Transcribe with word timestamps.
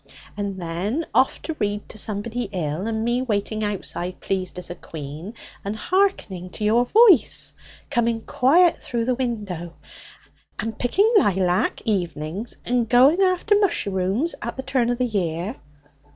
And 0.35 0.59
then 0.59 1.05
off 1.13 1.43
to 1.43 1.55
read 1.59 1.87
to 1.89 1.99
somebody 1.99 2.49
ill, 2.51 2.87
and 2.87 3.03
me 3.05 3.21
waiting 3.21 3.63
outside, 3.63 4.19
pleased 4.19 4.57
as 4.57 4.71
a 4.71 4.75
queen, 4.75 5.35
and 5.63 5.75
hearkening 5.75 6.49
to 6.53 6.63
your 6.63 6.87
voice 6.87 7.53
coming 7.91 8.21
quiet 8.21 8.81
through 8.81 9.05
the 9.05 9.13
window. 9.13 9.75
And 10.57 10.75
picking 10.79 11.13
laylac, 11.19 11.83
evenings, 11.85 12.57
and 12.65 12.89
going 12.89 13.21
after 13.21 13.53
musherooms 13.55 14.33
at 14.41 14.57
the 14.57 14.63
turn 14.63 14.89
of 14.89 14.97
the 14.97 15.05
year. 15.05 15.57